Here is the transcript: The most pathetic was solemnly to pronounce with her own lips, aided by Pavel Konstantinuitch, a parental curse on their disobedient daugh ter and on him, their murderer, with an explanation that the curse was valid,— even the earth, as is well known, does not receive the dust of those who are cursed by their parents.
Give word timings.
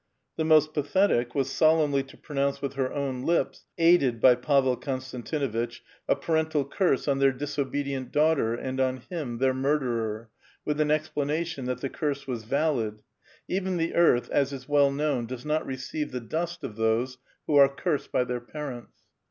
The 0.35 0.43
most 0.43 0.73
pathetic 0.73 1.35
was 1.35 1.51
solemnly 1.51 2.01
to 2.05 2.17
pronounce 2.17 2.59
with 2.59 2.73
her 2.73 2.91
own 2.91 3.21
lips, 3.21 3.65
aided 3.77 4.19
by 4.19 4.33
Pavel 4.33 4.75
Konstantinuitch, 4.75 5.81
a 6.09 6.15
parental 6.15 6.65
curse 6.65 7.07
on 7.07 7.19
their 7.19 7.31
disobedient 7.31 8.11
daugh 8.11 8.35
ter 8.37 8.55
and 8.55 8.79
on 8.79 9.03
him, 9.11 9.37
their 9.37 9.53
murderer, 9.53 10.31
with 10.65 10.81
an 10.81 10.89
explanation 10.89 11.65
that 11.65 11.81
the 11.81 11.89
curse 11.89 12.25
was 12.25 12.45
valid,— 12.45 13.03
even 13.47 13.77
the 13.77 13.93
earth, 13.93 14.27
as 14.31 14.51
is 14.51 14.67
well 14.67 14.89
known, 14.91 15.27
does 15.27 15.45
not 15.45 15.67
receive 15.67 16.11
the 16.11 16.19
dust 16.19 16.63
of 16.63 16.77
those 16.77 17.19
who 17.45 17.55
are 17.57 17.69
cursed 17.69 18.11
by 18.11 18.23
their 18.23 18.41
parents. 18.41 19.03